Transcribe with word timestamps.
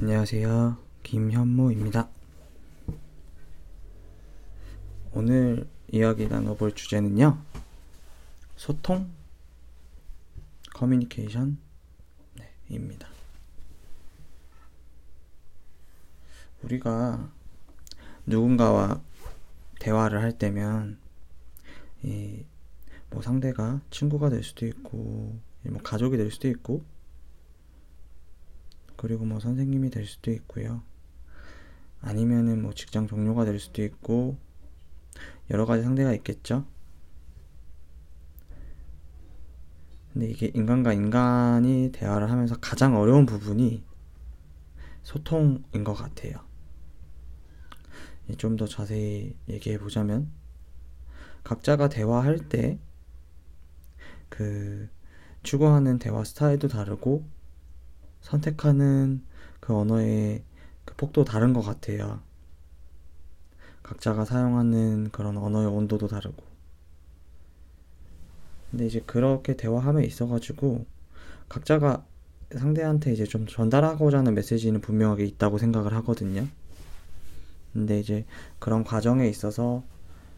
안녕하세요. 0.00 0.76
김현모입니다. 1.02 2.08
오늘 5.12 5.68
이야기 5.90 6.28
나눠볼 6.28 6.76
주제는요. 6.76 7.36
소통, 8.54 9.10
커뮤니케이션, 10.72 11.58
네, 12.36 12.48
입니다. 12.68 13.08
우리가 16.62 17.32
누군가와 18.24 19.02
대화를 19.80 20.22
할 20.22 20.38
때면, 20.38 20.96
이, 22.04 22.44
뭐 23.10 23.20
상대가 23.20 23.80
친구가 23.90 24.30
될 24.30 24.44
수도 24.44 24.64
있고, 24.64 25.40
뭐 25.64 25.82
가족이 25.82 26.16
될 26.16 26.30
수도 26.30 26.46
있고, 26.46 26.84
그리고 28.98 29.24
뭐 29.24 29.40
선생님이 29.40 29.90
될 29.90 30.06
수도 30.06 30.30
있고요. 30.32 30.82
아니면은 32.02 32.60
뭐 32.62 32.74
직장 32.74 33.06
동료가 33.06 33.44
될 33.46 33.58
수도 33.60 33.82
있고, 33.82 34.36
여러 35.50 35.66
가지 35.66 35.84
상대가 35.84 36.12
있겠죠? 36.12 36.66
근데 40.12 40.28
이게 40.28 40.50
인간과 40.52 40.92
인간이 40.92 41.90
대화를 41.92 42.30
하면서 42.30 42.56
가장 42.60 42.96
어려운 42.96 43.24
부분이 43.24 43.84
소통인 45.04 45.84
것 45.84 45.94
같아요. 45.94 46.46
좀 48.36 48.56
더 48.56 48.66
자세히 48.66 49.36
얘기해 49.48 49.78
보자면, 49.78 50.30
각자가 51.44 51.88
대화할 51.88 52.48
때, 52.48 52.78
그, 54.28 54.88
추구하는 55.44 55.98
대화 55.98 56.24
스타일도 56.24 56.68
다르고, 56.68 57.24
선택하는 58.20 59.22
그 59.60 59.74
언어의 59.74 60.42
그 60.84 60.94
폭도 60.96 61.24
다른 61.24 61.52
것 61.52 61.62
같아요. 61.62 62.20
각자가 63.82 64.24
사용하는 64.24 65.10
그런 65.10 65.36
언어의 65.38 65.66
온도도 65.66 66.08
다르고. 66.08 66.44
근데 68.70 68.86
이제 68.86 69.02
그렇게 69.06 69.56
대화함에 69.56 70.04
있어가지고 70.04 70.84
각자가 71.48 72.04
상대한테 72.56 73.12
이제 73.12 73.24
좀 73.24 73.46
전달하고자 73.46 74.18
하는 74.18 74.34
메시지는 74.34 74.80
분명하게 74.80 75.24
있다고 75.24 75.58
생각을 75.58 75.94
하거든요. 75.94 76.46
근데 77.72 77.98
이제 78.00 78.24
그런 78.58 78.84
과정에 78.84 79.28
있어서 79.28 79.84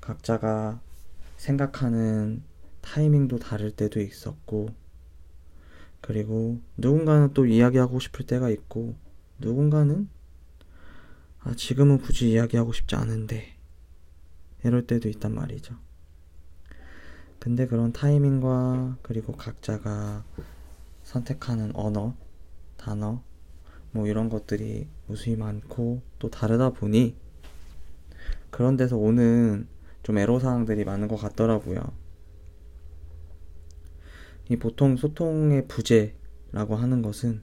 각자가 0.00 0.80
생각하는 1.36 2.42
타이밍도 2.80 3.38
다를 3.38 3.70
때도 3.70 4.00
있었고, 4.00 4.68
그리고 6.02 6.60
누군가는 6.76 7.32
또 7.32 7.46
이야기하고 7.46 7.98
싶을 8.00 8.26
때가 8.26 8.50
있고, 8.50 8.94
누군가는 9.38 10.08
아, 11.40 11.54
지금은 11.56 11.98
굳이 11.98 12.30
이야기하고 12.30 12.72
싶지 12.72 12.94
않은데, 12.94 13.56
이럴 14.64 14.86
때도 14.86 15.08
있단 15.08 15.34
말이죠. 15.34 15.74
근데 17.38 17.66
그런 17.66 17.92
타이밍과 17.92 18.98
그리고 19.02 19.32
각자가 19.32 20.24
선택하는 21.02 21.74
언어, 21.74 22.14
단어, 22.76 23.22
뭐 23.90 24.06
이런 24.06 24.28
것들이 24.28 24.88
무수히 25.06 25.36
많고 25.36 26.02
또 26.18 26.30
다르다 26.30 26.70
보니 26.70 27.16
그런 28.50 28.76
데서 28.76 28.96
오는 28.96 29.66
좀 30.02 30.18
애로사항들이 30.18 30.84
많은 30.84 31.08
것 31.08 31.16
같더라고요. 31.16 31.80
이 34.52 34.56
보통 34.58 34.98
소통의 34.98 35.66
부재라고 35.66 36.76
하는 36.76 37.00
것은 37.00 37.40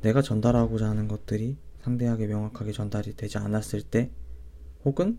내가 0.00 0.22
전달하고자 0.22 0.90
하는 0.90 1.06
것들이 1.06 1.56
상대에게 1.82 2.26
명확하게 2.26 2.72
전달이 2.72 3.14
되지 3.14 3.38
않았을 3.38 3.82
때 3.82 4.10
혹은 4.84 5.18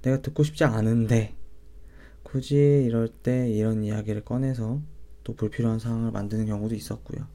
내가 0.00 0.22
듣고 0.22 0.44
싶지 0.44 0.64
않은데 0.64 1.34
굳이 2.22 2.56
이럴 2.86 3.08
때 3.08 3.50
이런 3.50 3.84
이야기를 3.84 4.24
꺼내서 4.24 4.80
또 5.24 5.36
불필요한 5.36 5.78
상황을 5.78 6.10
만드는 6.10 6.46
경우도 6.46 6.74
있었고요. 6.74 7.26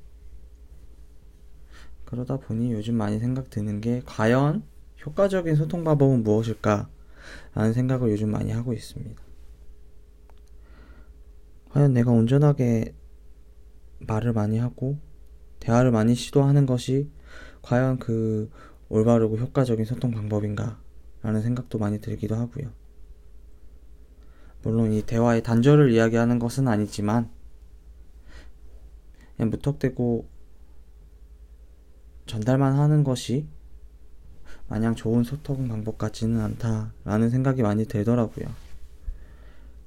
그러다 2.06 2.38
보니 2.38 2.74
요즘 2.74 2.96
많이 2.96 3.20
생각 3.20 3.52
드는 3.52 3.82
게 3.82 4.02
과연 4.08 4.64
효과적인 5.06 5.56
소통 5.58 5.84
방법은 5.84 6.24
무엇일까? 6.24 6.90
라는 7.54 7.74
생각을 7.74 8.10
요즘 8.10 8.32
많이 8.32 8.50
하고 8.50 8.74
있습니다. 8.74 9.31
과연 11.72 11.94
내가 11.94 12.12
온전하게 12.12 12.94
말을 14.00 14.34
많이 14.34 14.58
하고 14.58 14.98
대화를 15.60 15.92
많이 15.92 16.16
시도하는 16.16 16.66
것이 16.66 17.10
과연 17.62 18.00
그 18.00 18.50
올바르고 18.90 19.38
효과적인 19.38 19.86
소통 19.86 20.12
방법인가? 20.12 20.80
라는 21.22 21.42
생각도 21.42 21.78
많이 21.78 22.02
들기도 22.02 22.36
하고요. 22.36 22.72
물론 24.64 24.92
이 24.92 25.02
대화의 25.02 25.44
단절을 25.44 25.92
이야기하는 25.92 26.40
것은 26.40 26.68
아니지만 26.68 27.30
그냥 29.38 29.50
무턱대고 29.50 30.28
전달만 32.26 32.74
하는 32.74 33.04
것이 33.04 33.48
마냥 34.68 34.96
좋은 34.96 35.24
소통 35.24 35.68
방법 35.68 35.98
같지는 35.98 36.40
않다라는 36.40 37.30
생각이 37.30 37.62
많이 37.62 37.86
들더라고요. 37.86 38.48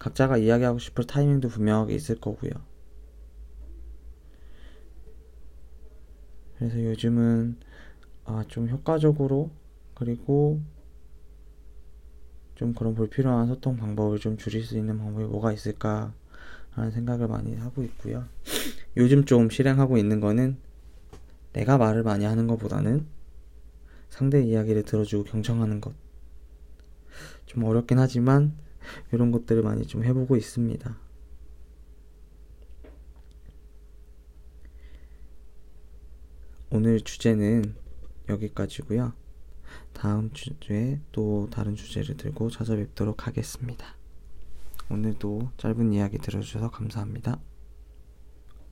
각자가 0.04 0.36
이야기하고 0.36 0.78
싶을 0.78 1.06
타이밍도 1.06 1.48
분명하게 1.48 1.94
있을 1.94 2.20
거고요. 2.20 2.50
그래서 6.58 6.84
요즘은 6.84 7.56
아, 8.26 8.44
좀 8.46 8.68
효과적으로 8.68 9.50
그리고 9.94 10.60
좀 12.54 12.74
그런 12.74 12.94
불필요한 12.94 13.46
소통 13.48 13.78
방법을 13.78 14.18
좀 14.18 14.36
줄일 14.36 14.62
수 14.62 14.76
있는 14.76 14.98
방법이 14.98 15.24
뭐가 15.24 15.52
있을까 15.52 16.12
라는 16.76 16.90
생각을 16.90 17.26
많이 17.26 17.56
하고 17.56 17.82
있고요. 17.82 18.26
요즘 18.98 19.24
좀 19.24 19.48
실행하고 19.48 19.96
있는 19.96 20.20
거는 20.20 20.58
내가 21.54 21.78
말을 21.78 22.02
많이 22.02 22.26
하는 22.26 22.46
것보다는 22.46 23.06
상대 24.10 24.42
이야기를 24.42 24.82
들어주고 24.82 25.24
경청하는 25.24 25.80
것. 25.80 25.94
좀 27.46 27.64
어렵긴 27.64 27.98
하지만 27.98 28.63
이런 29.12 29.32
것들을 29.32 29.62
많이 29.62 29.86
좀 29.86 30.04
해보고 30.04 30.36
있습니다. 30.36 30.98
오늘 36.70 37.00
주제는 37.00 37.76
여기까지고요. 38.28 39.12
다음 39.92 40.30
주에 40.32 41.00
또 41.12 41.48
다른 41.50 41.76
주제를 41.76 42.16
들고 42.16 42.50
찾아뵙도록 42.50 43.26
하겠습니다. 43.26 43.96
오늘도 44.90 45.50
짧은 45.56 45.92
이야기 45.92 46.18
들어주셔서 46.18 46.70
감사합니다. 46.70 47.40